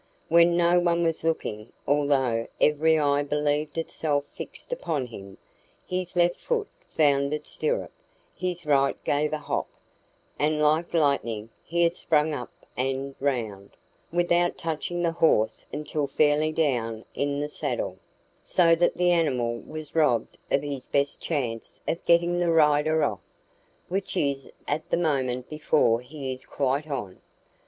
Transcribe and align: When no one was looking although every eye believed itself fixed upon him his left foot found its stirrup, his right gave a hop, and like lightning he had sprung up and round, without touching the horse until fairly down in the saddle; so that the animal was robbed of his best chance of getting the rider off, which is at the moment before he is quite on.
When 0.29 0.57
no 0.57 0.79
one 0.79 1.03
was 1.03 1.23
looking 1.23 1.71
although 1.87 2.47
every 2.59 2.97
eye 2.97 3.21
believed 3.21 3.77
itself 3.77 4.23
fixed 4.33 4.73
upon 4.73 5.05
him 5.05 5.37
his 5.87 6.15
left 6.15 6.37
foot 6.39 6.67
found 6.89 7.35
its 7.35 7.51
stirrup, 7.51 7.91
his 8.35 8.65
right 8.65 8.97
gave 9.03 9.31
a 9.31 9.37
hop, 9.37 9.67
and 10.39 10.59
like 10.59 10.91
lightning 10.95 11.51
he 11.63 11.83
had 11.83 11.95
sprung 11.95 12.33
up 12.33 12.51
and 12.75 13.13
round, 13.19 13.77
without 14.11 14.57
touching 14.57 15.03
the 15.03 15.11
horse 15.11 15.67
until 15.71 16.07
fairly 16.07 16.51
down 16.51 17.05
in 17.13 17.39
the 17.39 17.47
saddle; 17.47 17.99
so 18.41 18.73
that 18.73 18.97
the 18.97 19.11
animal 19.11 19.59
was 19.59 19.93
robbed 19.93 20.35
of 20.49 20.63
his 20.63 20.87
best 20.87 21.21
chance 21.21 21.79
of 21.87 22.03
getting 22.05 22.39
the 22.39 22.51
rider 22.51 23.03
off, 23.03 23.19
which 23.87 24.17
is 24.17 24.49
at 24.67 24.89
the 24.89 24.97
moment 24.97 25.47
before 25.47 26.01
he 26.01 26.31
is 26.33 26.43
quite 26.43 26.89
on. 26.89 27.21